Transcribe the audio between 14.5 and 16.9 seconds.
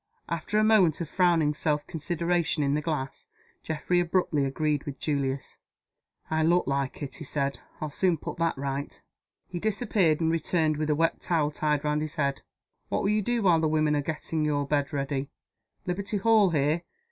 bed ready? Liberty Hall here.